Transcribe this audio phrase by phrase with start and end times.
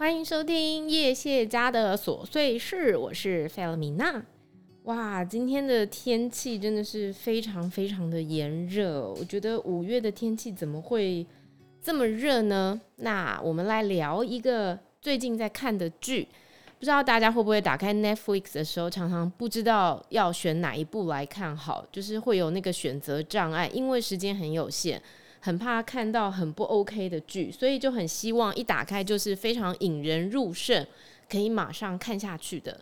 [0.00, 4.24] 欢迎收听叶谢家的琐碎事，我是费尔米娜。
[4.84, 11.26] 哇，今天的天气真的是非常非常的炎热，我觉得五月的天气怎么会
[11.82, 12.80] 这么热呢？
[12.96, 16.26] 那我们来聊一个最近在看的剧。
[16.78, 25.02] 不知道大家会不会打开 Netflix 的时候，常常不知道要选哪一部来看好，就是会有那个选择障碍，因为时间很有限，
[25.40, 30.86] 很怕看到很不 OK 的剧，所以就很希望一打开就是非常引人入胜，
[31.28, 32.78] 可以马上看下去的。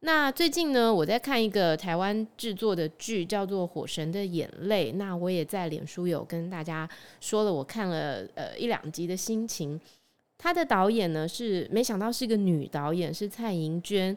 [0.00, 4.92] 那最近呢，我在看一个台湾制作的剧，叫做《火神的眼泪》。
[4.96, 6.88] 那我也在脸书有跟大家
[7.20, 9.80] 说了，我看了呃一两集的心情。
[10.38, 14.16] 他的导演呢是没想到是个女导演，是蔡盈娟。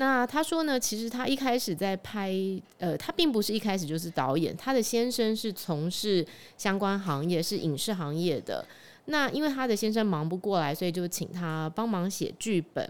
[0.00, 2.32] 那他说呢，其实他一开始在拍，
[2.78, 6.24] 呃，他并不是一开始就是导演，他的先生是从事
[6.56, 8.64] 相关行业，是影视行业的。
[9.06, 12.88] 那因为他的先生忙不过来，所以就请他帮忙写剧本。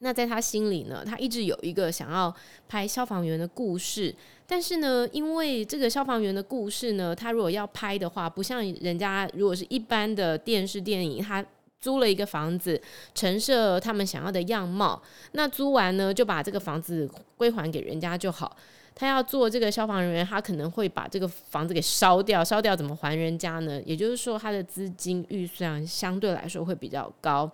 [0.00, 2.32] 那在他心里呢，他一直有一个想要
[2.68, 4.14] 拍消防员的故事，
[4.46, 11.44] 但是呢，因为这个消防员的故事呢，他如果要拍的话，不像人家如果是一般的电视电影，他
[11.80, 12.80] 租了一个房子，
[13.14, 15.00] 陈设他们想要的样貌。
[15.32, 18.56] 那租完呢，就把这个房子归还给人家就好。
[18.94, 22.42] 他要做这个消防人员，他可能会把这个房子给烧掉。
[22.42, 23.80] 烧掉怎么还人家呢？
[23.86, 27.48] 也就是说，他的资金预算相对来说会比较高。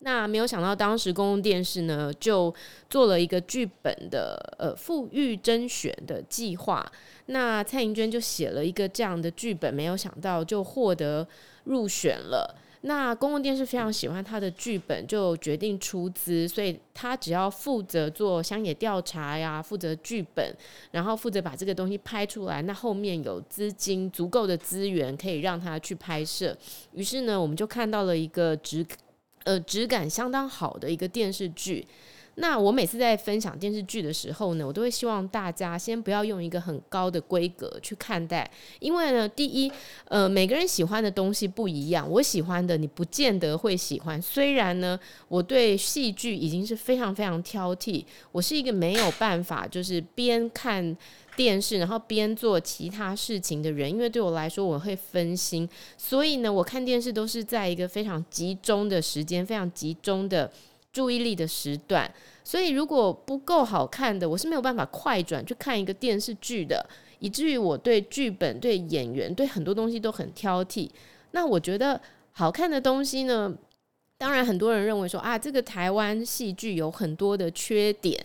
[0.00, 2.54] 那没有想到，当时公共电视呢，就
[2.90, 6.84] 做了一个剧本的呃富裕甄选的计划。
[7.26, 11.26] 那蔡盈娟就写了一个这样的剧本，没有想到就获得
[11.64, 12.54] 入选了。
[12.82, 20.56] 那公共电视非常喜欢他的剧本，就决定出资，所以他只要负责做乡野调查呀，负责剧本，
[20.90, 22.62] 然后负责把这个东西拍出来。
[22.62, 26.56] 那后面有资金足够的资源可以让他去拍摄。
[26.92, 28.86] 于是呢，我们就看到了一个质
[29.44, 31.86] 呃质感相当好的一个电视剧。
[32.40, 39.70] 那我每次在分享电视剧的时候呢，我都会希望大家先不要用一个很高的规格去看待，因为呢，第一，
[40.06, 44.20] 呃，每个人喜欢的东西不一样，我喜欢的你不见得会喜欢。
[44.22, 44.98] 虽然呢，
[45.28, 48.02] 我对戏剧已经是非常非常挑剔，
[48.32, 50.96] 我是一个没有办法就是边看
[51.36, 55.68] 电视然后边做其他事情的人，因为对我来说我会分心，
[55.98, 60.50] 所以呢，我看电视都是在一个非常集中的时间，非常集中的。
[60.92, 62.12] 注意力的时段，
[62.42, 66.84] 所以如果不够好看的，我是没有办法快转去看一个电视剧的，
[67.20, 70.90] 以至于我对剧本、对演员、对很多东西都很挑剔。
[71.30, 72.00] 那我觉得
[72.32, 73.54] 好看的东西呢，
[74.18, 78.18] 当然很多人认为说啊，这个台湾戏剧有很多的缺点。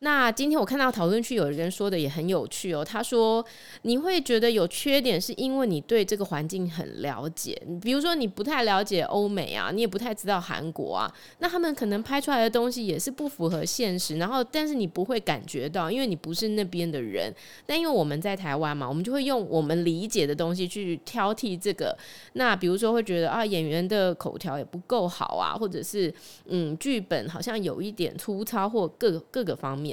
[0.00, 3.42] 那今天我看到讨论区有人说的也很有趣哦，他说
[3.82, 17.34] 你会觉得有缺点是因为你对这个环境很了解，比如说你不太了解欧美啊，你也不太知道韩国啊，那他们可能拍出来的东西也是不符合现实，然后但是你不会感觉到，因为你不是那边的人。
[17.64, 21.96] 但因为我们在台湾嘛，我们就会用我们理解的东西去挑剔这个。
[22.34, 26.12] 那比如说会觉得啊，演员的口条也不够好啊，或者是
[26.44, 29.86] 嗯，剧本好像有一点粗糙或各各个方面。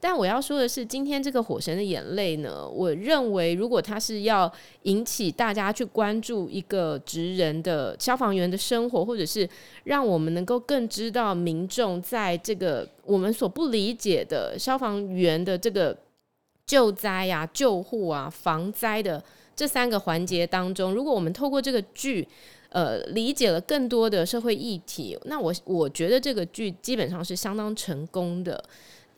[0.00, 4.50] 但我要说的是，今天这个《火神的眼泪》呢，我认为如果他是要
[4.82, 9.48] 引起大家去关注一个职人的消防员的生活，或者是
[9.84, 15.96] 让我们能够更知道民众在这个我们所不理解的消防员的这个
[16.64, 19.22] 救灾呀、啊、救护啊、防灾的
[19.56, 22.26] 这三个环节当中，如果我们透过这个剧，
[22.68, 28.62] 呃，理解了更多的社会议题，那我我觉得这个剧基本上是相当成功的。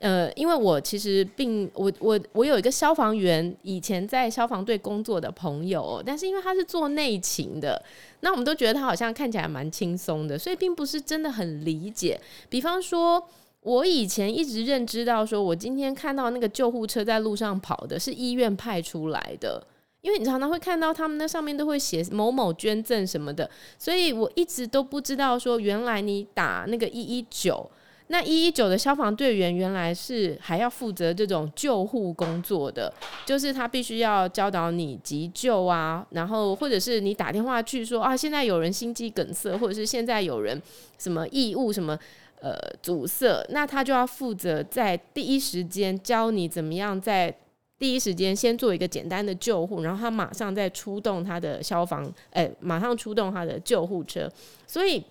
[0.00, 7.82] 呃，因为我其实并我我我有一个消防员，以前在消防队工作的朋友，但是因为他是做内勤的，
[8.20, 12.18] 那我们都觉得他好像看起来蛮轻松的，所以并不是真的很理解。
[12.48, 13.22] 比方说，
[13.60, 19.62] 我以前一直认知到，说我今天看到那个救护车在路上跑的是医院派出来的，
[20.00, 27.70] 因为你常常会看到他们那上面都会写某某捐赠什么的，所以我一直都不知道说原来你打那个一一九。
[28.12, 32.92] 那一一九的消防队员原来是还要负责这种救护工作的，
[33.24, 40.60] 就是他必须要教导你急救啊，然后或者是你打电话去说啊，现在有人心肌梗塞，或者是现在有人
[40.98, 41.96] 什么异物什么
[42.40, 42.52] 呃
[42.82, 47.32] 阻塞，那他就要负责在第一时间教你怎么样在
[47.78, 54.28] 第一时间先做一个简单的救护，然后他马上再出动他的消防，哎，马上出动他的救护车，
[54.66, 55.04] 所以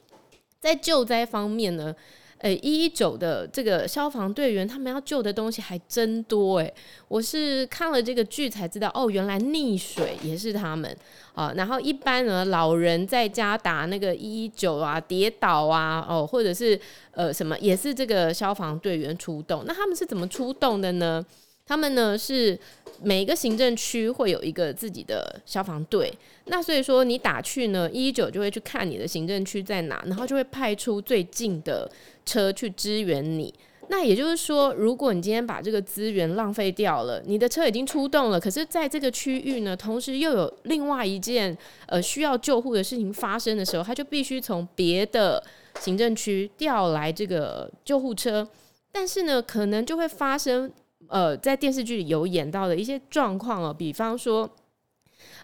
[0.59, 1.95] 在救灾方面呢。
[2.39, 6.73] 诶，一一九的这个消防队员，他们要救的东西还真多诶，
[7.07, 10.95] 我是看了这个剧才知道，哦，原来溺水也是他们
[11.33, 11.51] 啊。
[11.57, 16.79] 然后一般呢，老人在家打那个一一九啊，跌倒啊，哦，或者是
[17.11, 19.63] 呃什么，也是这个消防队员出动。
[19.67, 21.25] 那他们是怎么出动的呢？
[21.69, 22.59] 他们呢是
[23.03, 26.11] 每一个行政区会有一个自己的消防队，
[26.45, 31.87] 那所以说你打去呢，一一九就会去看你的行政区在哪，然后就会派出最近的
[32.25, 33.53] 车去支援你。
[33.89, 41.55] 那也就是说，如果你今天把这个资源浪费掉了，你的车已经出动了，可是在这个区域呢，同时又有另外一件
[41.85, 45.43] 呃需要救护的事情发生的时候，他就必须从别的
[45.79, 48.47] 行政区调来这个救护车，
[48.91, 50.71] 但是呢，可能就会发生。
[51.09, 54.47] 呃，在电视剧里有演到的一些状况哦，比方说，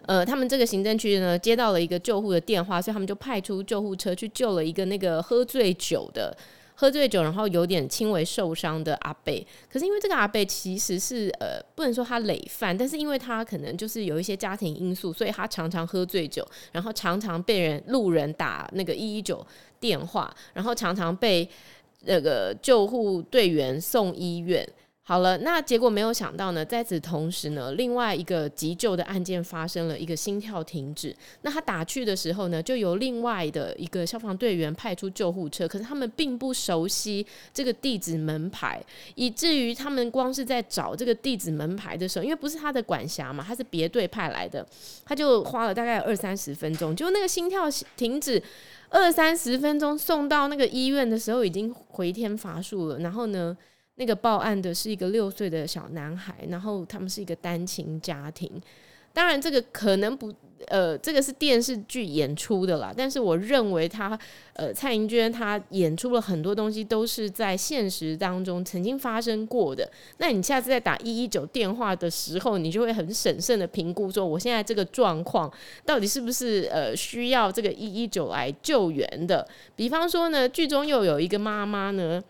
[0.06, 6.36] 呃，他们这个行政区呢接到了一个救护的电话，所以他们就派出救护车去救了一个那个喝醉酒的、
[6.76, 9.44] 喝醉酒然后有点轻微受伤的阿贝。
[9.68, 19.44] 可是因为这个阿贝其实是呃，不能说他累犯，但是因为他可能就是有一些家庭因素，所以他常常喝醉酒，然后常常被人路人打那个一一九
[19.80, 21.48] 电话，然后常常被
[22.02, 24.64] 那个救护队员送医院。
[25.08, 31.14] 好了，那结果没有想到呢，在此同时呢，另外一个急救的案件发生了，一个心跳停止。
[31.42, 37.24] 那他打去的时候呢，就由另外的一个消防队员派出救护车，可是他们并不熟悉
[37.54, 44.66] 这个地址门牌，以至于他们光是在找这个地址门牌的时候，因为不是他的管辖嘛，他是别队派来的，
[45.04, 48.42] 他就花了大概二三十分钟，就那个心跳停止
[48.88, 53.56] 二三十分钟，送到那个医院的时候已经回天乏术了，然后呢，
[53.96, 58.50] 那个报案的是一个六岁的小男孩，然后他们是一个单亲家庭。
[59.12, 60.30] 当然，这个可能不，
[60.66, 62.92] 呃，这个是电视剧演出的啦。
[62.94, 64.18] 但是我认为他，
[64.52, 69.90] 呃，蔡银娟她演出了很多东西，都是在现实当中曾经发生过的。
[70.18, 75.50] 那你下次在打一一九电话的时候，你就会很审慎的评估说，我现在这个状况
[75.86, 79.48] 到底是不是呃需要这个一一九来救援的？
[79.74, 82.22] 比方说呢，剧中又有一个妈妈呢。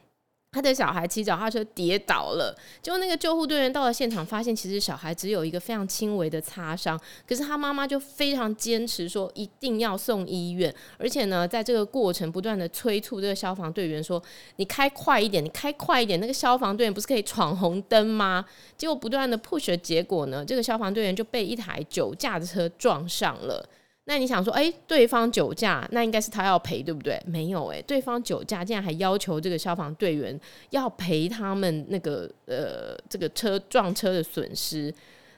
[0.57, 6.99] 他的小孩骑脚踏车跌倒了，结果那个救护队员到了现场，发现其实小孩只有一个非常轻微的擦伤，
[7.29, 14.23] 可是他妈妈就非常坚持说一定要送医院，而且呢，在这个过程不断的催促这个消防队员说
[14.57, 18.43] ：“你开快一点，你开快一点。”那个消防队员不是可以闯红灯吗？
[18.79, 23.63] 结果不断的 push 的结果呢，这个消防队员就被一台酒驾的车撞上了。
[24.09, 27.21] 那你想说，哎、对方酒驾，那应该是他要赔，对不对？
[27.27, 34.95] 没有、欸，哎，对方酒驾，竟然还要求这个消防队员要赔他们那个呃这个车撞车的损失。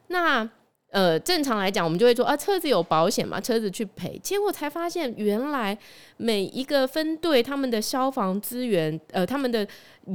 [0.09, 0.47] 那
[0.91, 4.19] 呃正常来讲，我们就会说啊，车子有保险嘛，车子去赔。
[4.23, 5.77] 结果才发现，原来
[6.19, 9.67] 每一个分队他们的消防资源，呃，他们的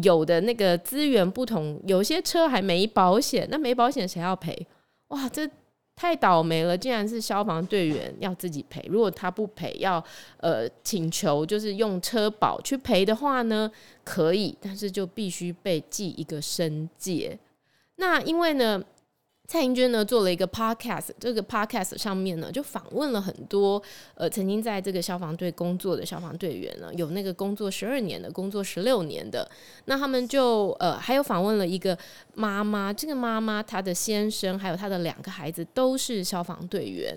[0.04, 4.68] 有的那个资源不同，有些车还没保险，那没保险谁要赔？
[5.08, 5.50] 哇，这。
[5.96, 8.84] 太倒霉了，竟然是消防队员要自己赔。
[8.90, 10.04] 如果他不赔，要
[10.38, 13.72] 呃请求就是用车保去赔的话呢，
[14.04, 17.38] 可以，但是就必须被记一个申诫。
[17.96, 18.84] 那因为呢。
[19.54, 23.80] 蔡英娟呢做了一个 podcast，这个 podcast 上面呢就访问了很多
[24.16, 29.48] 呃曾经在这个消防队工作的消防队员呢，有那个工作十二年的，工作十六年的，
[29.86, 31.96] 那他们就呃还有访问了一个
[32.34, 37.16] 妈妈，这个妈妈她的先生还有她的两个孩子都是消防队员。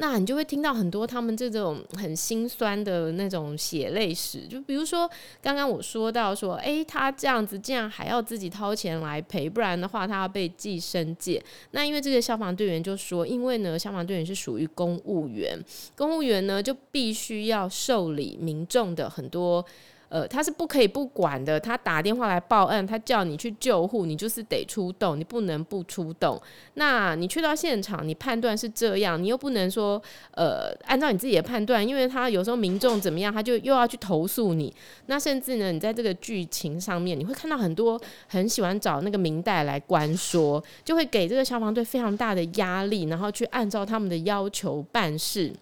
[0.00, 5.08] 那你就会听到很多他们这种很心酸的那种血泪史，就比如说
[5.42, 11.42] 刚刚我说到说，诶，他这样子竟然还要自己掏钱来赔，不然的话他要被记申诫。
[11.72, 15.62] 那因为这个消防队员就说，因为呢消防队员是属于公务员，
[15.94, 19.62] 公务员呢就必须要受理民众的很多。
[20.10, 21.58] 呃，他是不可以不管的。
[21.58, 26.38] 他打电话来报案，他叫你去救护，你就是得出动，你不能不出动。
[26.74, 30.02] 那你去到现场，你判断是这样，你又不能说，
[30.32, 34.74] 呃，按照你自己的判断，因为他有时候民众怎么样，他就又要去投诉你。
[35.06, 45.54] 那甚至呢，你在这个剧情上面，你会看到很多很喜欢找那个明代来关说，就会给这个消防队非常大的压力，然后去按照他们的要求办事。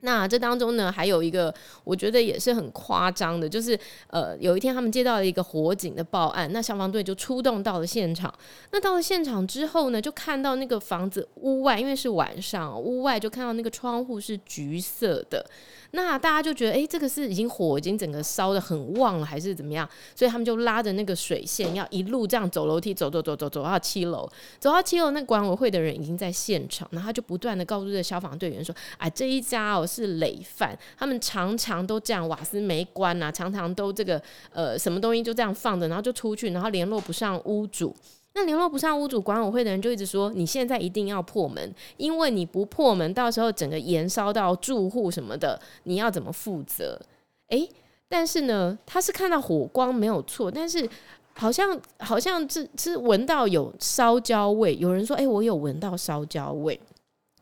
[0.00, 1.52] 那这当中呢，还有一个
[1.82, 3.76] 我觉得也是很夸张的，就是
[4.06, 8.32] 呃，有一天他们接到了一个火警的报案，那消防队就出动到了现场。
[8.70, 15.44] 那到了现场之后呢，就看到那个房子屋外，因为是晚上，屋外就看到那个窗户是橘色的。
[15.92, 19.88] 那大家就觉得，哎、这个是已经火已经整个烧得很旺了，还是怎么样？
[20.14, 24.28] 所以他们就拉着那个水线，要一路这样走楼梯，走走走走走到七楼，
[24.60, 37.96] 走到七楼，那管委会的人已经在现场，然后他就不断的告诉这消防队员说，啊，这一家哦是累犯，他们常常都这样，瓦斯没关啊，常常都这个呃什么东西就这样放着，然后就出去，然后联络不上屋主。
[38.34, 47.00] 那联络不上屋主，管委会的人就一直说，你现在一定要破门，因为你不破门，到时候整个延烧到住户什么的，你要怎么负责？
[47.48, 47.68] 诶，
[48.08, 50.88] 但是呢，他是看到火光没有错，但是
[51.34, 56.78] 好像好像是是闻到有烧焦味，有人说，诶，我有闻到烧焦味。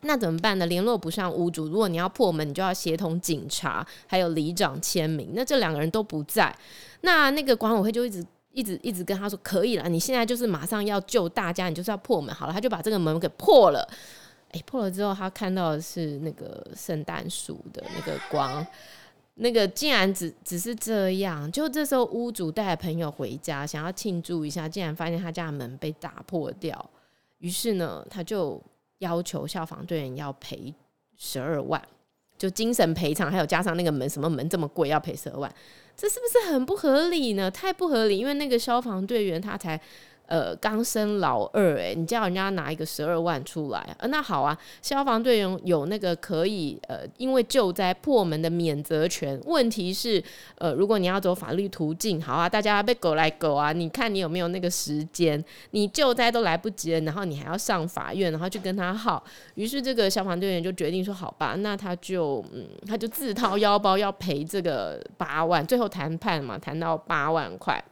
[0.03, 0.67] 那怎么办呢？
[0.67, 5.31] 联络不上屋主，如果你要破门，你就要协同警察，还有里长签名。
[5.33, 6.55] 那这两个人都不在，
[7.01, 13.89] 那那个管委会就一直一直一直跟他说：“可以了，你现在就是马上要救大家，你就是要破门。”好了，他就把这个门给破了。
[14.53, 18.65] 诶，破了之后，他看到的是那个圣诞树的那个光，
[19.37, 21.51] 那个竟然只只是这样。
[21.51, 26.91] 就这时候，屋主带朋友回家，想要庆祝一下，竟然发现他家的门被打破掉。
[27.39, 28.63] 于是呢，他就。
[28.99, 30.75] 要求消防队员要赔
[31.17, 31.83] 十二万，
[32.39, 35.53] 就精神赔偿，还有加上那个门，什么门这么贵，要赔十二万，
[35.97, 37.51] 这是不是很不合理呢？
[37.51, 39.81] 太不合理，因为那个消防队员他才。
[40.27, 49.41] 呃，刚生老二，哎，你叫人家拿一个十二万出来，呃，那好啊，消防队员有那个可以，呃，因为救灾破门的免责权。
[49.45, 50.23] 问题是，
[50.57, 55.43] 呃，如果你要走法律途径，好啊，大家被狗来狗啊，你看你有没有那个时间？
[55.71, 59.23] 你救灾都来不及了，然后你还要上法院，然后去跟他耗。
[59.55, 67.83] 于是这个消防队员就决定说，好吧，那他就，嗯，他就自掏腰包要赔这个八万，最后谈判嘛，谈到八万块。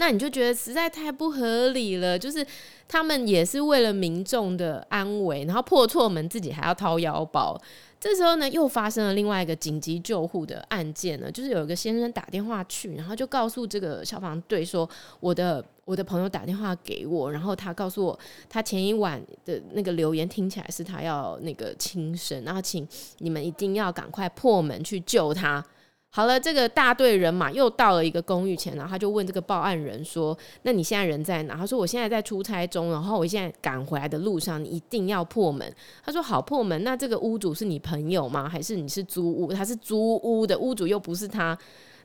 [0.00, 2.46] 那你就觉得实在太不合理了，就是
[2.86, 7.60] 他们也是为了民众的安危，然后破错门自己还要掏腰包。
[7.98, 14.88] 这时候呢，又发生了另外一个紧急救护的案件呢，就是有一个先生打电话去，然后就告诉这个消防队说
[15.18, 18.16] ：“我的我的朋友打电话给我，然后他告诉我，
[18.48, 22.86] 他前一晚的那个留言听起来是他要那个轻生，然后请
[23.18, 25.62] 你们一定要赶快破门去救他。”
[26.10, 35.70] 好了，这个大队人马又到了一个公寓前，然后他就问这个报案人说：“那你现在人在哪？”他说：“我现在在出差中，然后我现在赶回来的路上，你一定要破门。”
[36.02, 36.82] 他说：“好，破门。
[36.82, 38.48] 那这个屋主是你朋友吗？
[38.48, 39.52] 还是你是租屋？
[39.52, 41.56] 他是租屋的，屋主又不是他。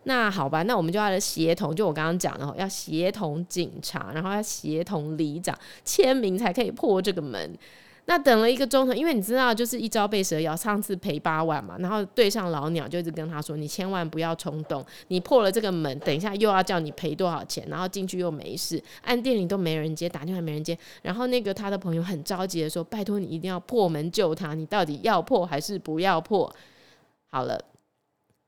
[0.03, 7.57] 那好吧，那我们就要来协同，就我刚刚讲的，要协同警察，然后要协同里长签名才可以破这个门。”
[8.05, 26.53] 那等了一个钟头，因为你知道，就是一朝被蛇咬，上次赔八万嘛，然后对上老鸟就一直跟他说：“你千万不要冲动，你破了这个门，等一下又要叫你赔多少钱，然后进去又没事，按电铃都没人接，打电话没人接。”然后那个他的朋友很着急的说：“拜托你一定要破门救他，你到底要破还是不要破？”
[27.31, 27.57] 好了，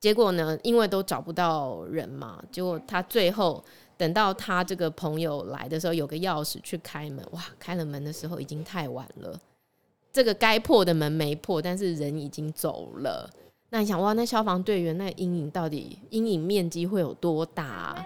[0.02, 3.64] 结果呢，因为都找不到人嘛，结果他最后
[3.98, 9.40] 等到他这个朋友来的时候，有个钥匙去开门，哇，开了门的时候已经太晚了。
[10.12, 13.30] 这个该破的门没破，但是人已经走了。
[13.70, 18.06] 那你想，哇，那消防队员那阴影到底阴影面积会有多大？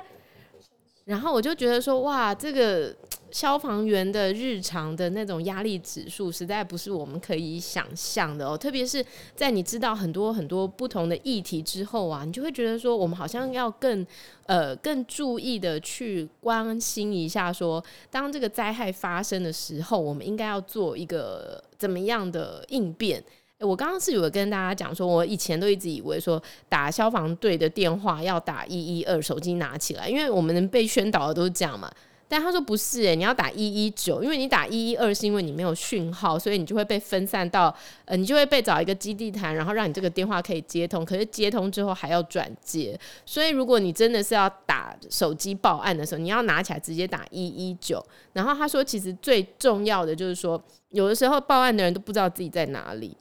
[1.05, 2.95] 然后我就觉得说，哇，这个。
[3.31, 8.57] 消防员的日常的那种压力指数，实在不是我们可以想象的哦。
[8.57, 9.05] 特别是
[9.35, 14.05] 在你知道很多很多不同的议题之后啊，你就会觉得说，我们好像要更
[14.45, 23.23] 呃更注意的去关心一下说，当这个灾害发生的时候，我们应该要做一个怎么样的应变。
[23.59, 31.91] 我刚刚是有跟大家讲说，我以前都一直以为说打消防队的电话要打一一二，手机拿起来，因为我们能被宣导的都是这样嘛。
[32.31, 41.03] 但他说不是诶，你要打一一九，因为你打一一二是因为你没有讯号，所以你就会被分散到呃，你就会被找一个基地台，然后让你这个电话可以接通。
[41.03, 48.05] 可是接通之后还要转接，所以如果你真的是要打手机报案的时候，你要拿起来直接打一一九。
[48.33, 53.17] 然后他说，其实最重要的就是说，有的时候报案的人都不知道自己在哪里。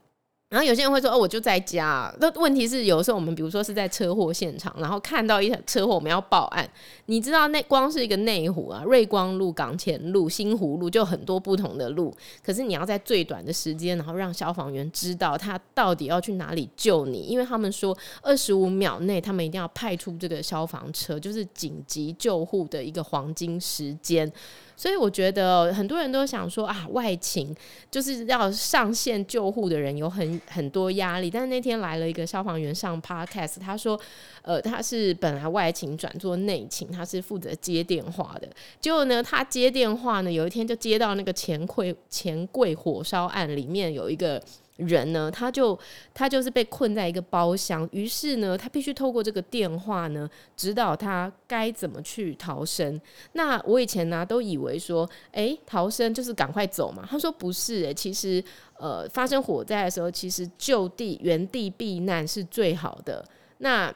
[0.50, 6.66] 然后有些人会说：“哦，我就在家。”那问题是，有时候我们比如说是在车祸现场，然后看到一场车祸，我们要报案。
[7.04, 12.14] 你知道，那光是一个内湖啊，瑞光路、港前路、新湖路，就很多不同的路。
[12.42, 24.32] 可是你要在最短的时间，然后让消防员知道他到底要去哪里救你，因为他们说二十五秒内他们一定要派出这个消防车，就是紧急救护的一个黄金时间。
[24.78, 27.52] 所以我觉得很多人都想说啊，外勤
[27.90, 31.28] 就是要上线救护的人有很很多压力。
[31.28, 33.98] 但是那天来了一个消防员上 Podcast，他说，
[34.42, 38.48] 呃，他是本来外勤转做内勤，他是负责接电话的。
[38.80, 44.40] 结果呢，他接电话呢，有一天就接到那个钱柜钱柜火烧案里面有一个
[44.78, 45.78] 人呢，他就
[46.14, 53.00] 他就是被困在一个包厢，于是呢，他必须透过这个电话呢，指导他该怎么去逃生。
[53.32, 57.06] 那我以前呢，都以为说，诶、逃生就是赶快走嘛。
[57.08, 58.42] 他说不是、诶，其实，
[58.78, 63.24] 呃，发生火灾的时候，其实就地原地避难是最好的。
[63.58, 63.92] 那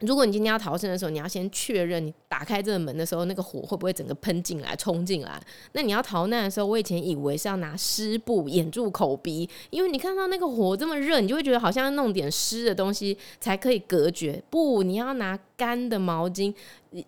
[0.00, 5.40] 如果你今天要逃生的时候，你要先确认你打开这个门的时候，那个火会不会整个喷进来、冲进来？
[5.72, 14.42] 那你要逃难的时候，我以前以为是要拿湿布掩住口鼻，因为你看到那个火这么热，你就会觉得好像要弄点湿的东西才可以隔绝。
[14.50, 16.54] 不，你要拿干的毛巾。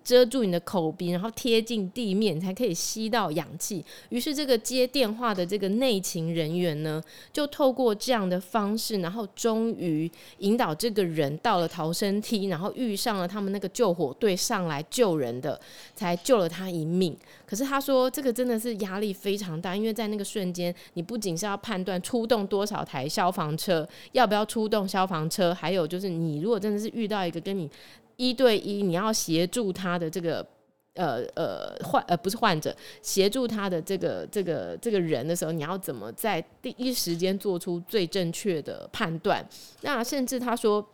[0.02, 3.84] 遮住你的口鼻，然后贴近地面，才可以吸到氧气。
[4.08, 7.00] 于是，这个接电话的这个内勤人员呢，
[7.32, 15.60] 就透过这样的方式，然后终于引导这个人到了逃生梯，然后遇上了他们那个救火队上来救人的，
[15.94, 17.16] 才救了他一命。
[17.46, 27.70] 可是他说，这个真的是压力非常大，因为在那个瞬间，你不仅是要判断出动多少台消防车，要不要出动消防车，还有就是你如果真的是遇到一个跟你
[28.16, 30.46] 一对一，你要协助他的这个
[30.94, 39.46] 呃呃患呃不是患者，协助他的这个这个这个人的时候，你要怎么在第一时间做出最正确的判断？
[39.82, 40.84] 那甚至他说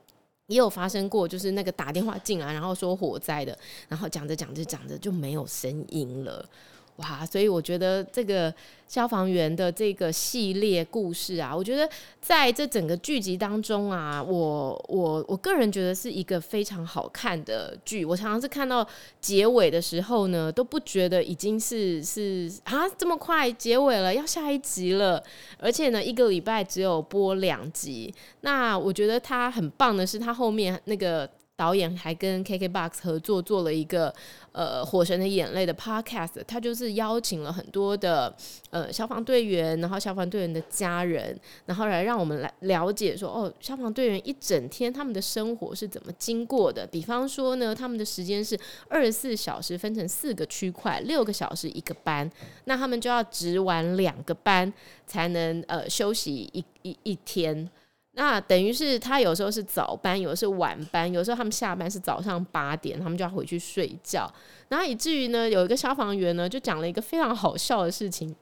[0.48, 3.56] 也有发生过，就是那个打电话进来，然后说火灾的，
[3.88, 6.44] 然后讲着讲着讲着就没有声音了。
[6.96, 8.52] 哇，所以我觉得这个
[8.86, 11.88] 消防员的这个系列故事啊，我觉得
[12.20, 18.04] 在这整个剧集当中啊，我我我个人觉得是一个非常好看的剧。
[18.04, 18.86] 我常常是看到
[19.20, 25.20] 结尾的时候呢，都不觉得已经是是啊这么快结尾了，要下一集了。
[25.58, 28.14] 而且呢，一个礼拜只有播两集。
[28.42, 31.28] 那我觉得他很棒的是，他后面那个。
[31.54, 34.12] 导演还跟 KKBOX 合作做了一个
[34.52, 38.34] 呃《火神的眼泪》的 Podcast，他就是邀请了很多的
[38.70, 46.86] 呃消防队员，然后消防队员的家人，然后来让我们来了解说哦，消防队员一整天他们的生活是怎么经过的。
[46.86, 52.28] 比方说呢，他们的时间是二十四小时分成四个区块，六个小时一个班，
[52.64, 54.72] 那他们就要值完两个班
[55.06, 57.70] 才能呃休息一一一天。
[58.14, 64.30] 那等于是他有时候是早班，有时候是晚班，有时候他们下班是早上八点，他们就要回去睡觉。
[64.68, 68.34] 然后以至于呢，有一个消防员呢，就讲了一个非常好笑的事情。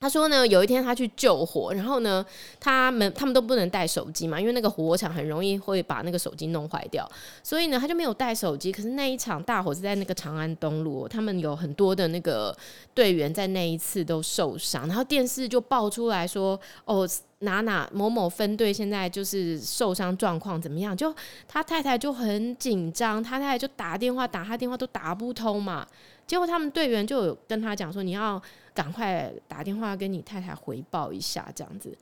[0.00, 2.24] 他说呢，有一天他去救火，然后呢，
[2.60, 7.10] 他们他们都不能带手机嘛，因为那个火场很容易会把那个手机弄坏掉，
[7.42, 8.70] 所以呢，他就没有带手机。
[8.70, 12.56] 可是那一场大火是在那个长安东路，他们有很多的那个
[12.94, 17.08] 队员在那一次都受伤，然后电视就爆出来说，哦，
[17.40, 20.96] 哪哪某某分队现在就是受伤状况怎么样？
[20.96, 21.12] 就
[21.48, 25.84] 他太太就很紧张，他太太就打电话打他电话都打不通嘛。
[26.28, 28.40] 结果他们队员就有跟他讲说，你要
[28.72, 31.96] 赶快打电话跟你太太回报一下，这样子。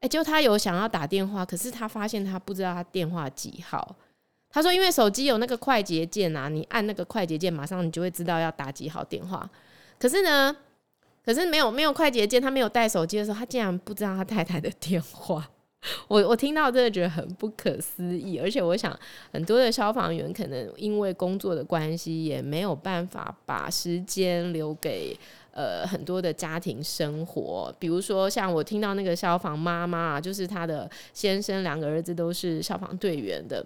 [0.00, 3.96] 哎，就他有想要打电话，可是他发现他不知道他电话几号。
[4.50, 9.48] 他说，因为手机有那个快捷键啊，你按那个快捷键，马上你就会知道要打几号电话。
[9.98, 10.54] 可是呢，
[11.24, 15.48] 可是没有没有快捷键，他没有带手机的时候，他竟然不知道他太太的电话。
[16.08, 18.98] 我我听到真的觉得很不可思议，而且我想
[19.32, 25.16] 很多的消防员可能因为工作的关系，也没有办法把时间留给
[25.52, 27.74] 呃很多的家庭生活。
[27.78, 33.64] 比如说像我听到那个消防妈妈，就是她的先生两个儿子都是消防队员的。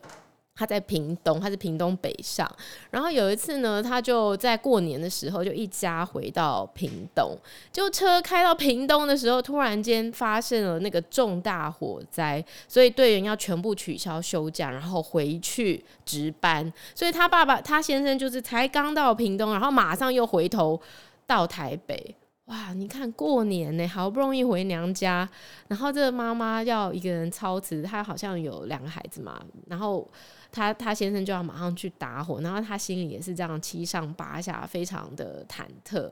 [0.56, 2.48] 他在屏东，他是屏东北上。
[2.90, 7.36] 然后有一次呢，他就在过年的时候，就一家回到屏东。
[7.72, 16.72] 就车开到屏东的时候，突然间发生了那个重大火灾，所以队员要全部取消休假，然后回去值班。
[16.94, 20.80] 所以他爸爸，他先生就是才刚到屏东，然后马上又回头
[21.26, 22.14] 到台北。
[22.44, 25.28] 哇，你看过年呢，好不容易回娘家，
[25.66, 30.08] 然后这个妈妈要一个人操持，她好像有两个孩子嘛，然后。
[30.54, 36.08] 他他先生就要马上去打火，然后他心里也是这样七上八下，非常的忐忑。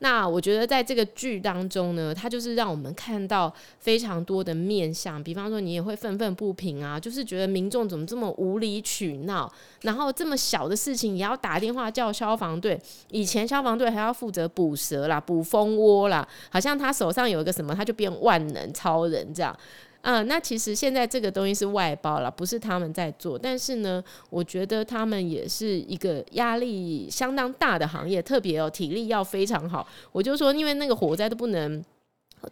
[0.00, 12.78] 那我觉得在这个剧当中呢，他就是让我们看到非常多的面相，比方说你也会愤愤不平啊，就是觉得民众怎么这么无理取闹，然后这么小的事情也要打电话叫消防队。
[13.08, 19.56] 以前消防队还要负责捕蛇啦、捕蜂窝啦，好像他手上有一个什么，他就变万能超人这样。
[20.08, 23.36] 嗯，那其实现在这个东西是外包了，不是他们在做。
[23.36, 29.84] 但是呢，我觉得他们也是一个压力相当大的行业，特别哦，体力要非常好。
[30.12, 31.84] 我就说，因为那个火灾都不能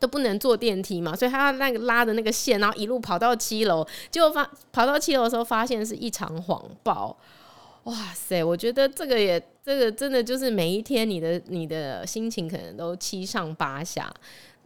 [0.00, 7.16] 都不能坐电梯嘛，所以他那个拉的那个线，然后一路跑到七楼，结果发跑到七楼的时候，发现是一场谎报。
[7.84, 14.12] 哇塞，我觉得这个也这个真的就是每一天你的你的心情可能都七上八下。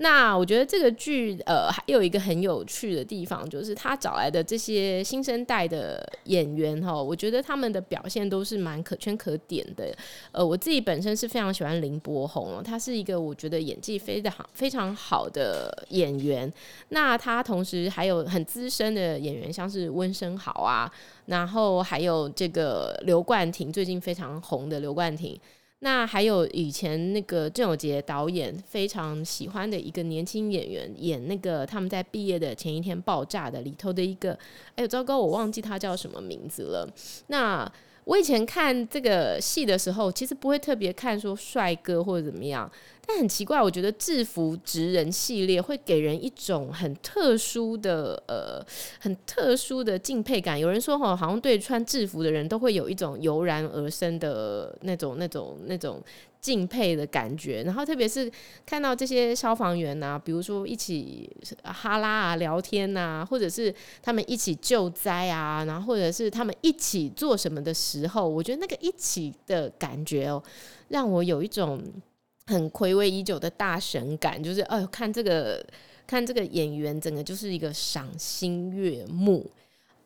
[0.00, 9.92] 那我觉得这个剧呃还有一个很有趣的地方，就是他找来的这些新生代的演员哈，我觉得他们的表现都是蛮可圈可点的。
[10.30, 16.52] 呃，我自己本身是非常喜欢林柏宏，他是一个我觉得演技非常好非常好的演员。
[16.90, 20.88] 那他同时还有很资深的演员，像是温升豪啊，
[21.26, 25.36] 然后还有这个刘冠廷，最近非常红的刘冠廷。
[25.80, 34.32] 那还有以前那个郑有杰导演非常喜欢的一个年轻演员，演那个他们在毕业的前一天爆炸的里头的一个，
[34.74, 36.88] 哎呦糟糕，我忘记他叫什么名字了。
[37.28, 37.70] 那
[38.04, 42.70] 我以前看这个戏的时候，其实不会特别看说帅哥或者怎么样。
[43.10, 48.62] 但很奇怪，我觉得制服职人系列会给人一种很特殊的呃，
[49.00, 50.60] 很特殊的敬佩感。
[50.60, 56.02] 有人说哈，好像对穿制服的人都会有一种油然而生的那种、那种、那种
[56.38, 57.62] 敬佩的感觉。
[57.62, 58.30] 然后特别是
[58.66, 70.42] 看到这些消防员啊，比如说一起哈拉啊、聊天啊，或者是他们一起救灾啊，然后或者是他们一起做什么的时候，我觉得那个一起的感觉哦，
[70.88, 71.82] 让我有一种。
[72.48, 75.62] 很回味已久的大神感，就是哎呦，看这个
[76.06, 79.46] 看这个演员，整个就是一个赏心悦目。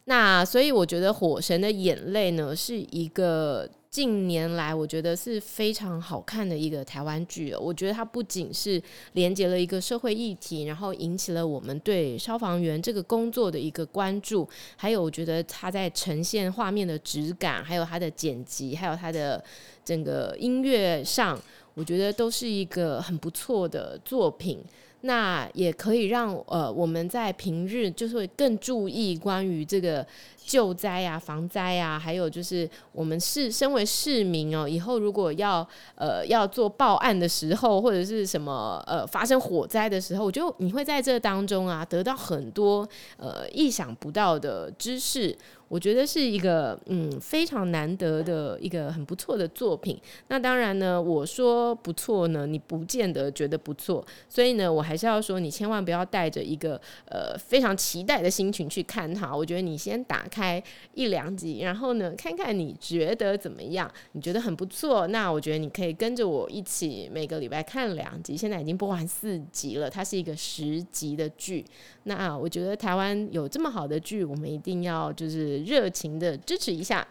[0.07, 7.55] 那所以我觉得《火神的眼泪》呢，是一个近年来我觉得是非常好看的一个台湾剧。
[7.55, 19.41] 我觉得它不仅是连接了一个社会议题，然后引起了我们对消防员这个工作的一个关注，还有我觉得它在呈现画面的质感，还有它的剪辑，还有它的
[19.85, 21.41] 整个音乐上。
[21.75, 24.63] 我觉得都是一个很不错的作品，
[25.03, 30.07] 那也可以让呃我们在平日就是会更注意关于这个
[30.45, 45.37] 救灾啊、防灾啊，还有就是我们是身为市民哦，以后如果要呃要做报案的时候，或者是什么呃发生火灾的时候，我觉得你会在这当中啊得到很多呃意想不到的知识。
[45.73, 49.99] 我觉得是一个嗯非常难得的一个很不错的作品。
[50.29, 54.05] 那当然呢，我说不错呢，你不见得觉得不错。
[54.29, 59.35] 所以呢，我还是要说，你千万不要带着一个呃非常期待的心情去看它。
[59.35, 63.91] 我觉得你先打开一两集，然后呢，看看你觉得怎么样？
[64.13, 68.37] 你觉得很不错，那我觉得你可以跟着我一起每个礼拜看两集。
[68.37, 71.65] 现在已经播完四集了，它是一个十集的剧。
[72.03, 75.62] 那我觉得台湾有这么好的剧，我们一定要就是。
[75.65, 77.07] 热情的支持一下。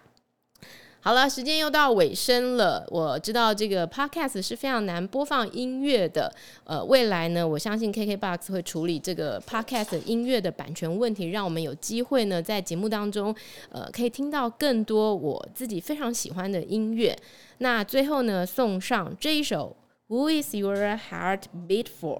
[1.04, 2.86] 好了，时间又到尾声了。
[2.92, 6.32] 我知道这个 podcast 是非常难播放音乐的。
[6.64, 13.36] 呃，未来呢，我相信 KKBOX 会处理这个 podcast 音乐的版权问题，让我们有机会呢，在节目当中，
[13.72, 17.18] 呃，可以听到更多我自己非常喜欢的音乐。
[17.58, 19.76] 那最后呢，送上这一首
[20.16, 20.78] 《Who Is Your
[21.10, 22.20] Heart Beat For》。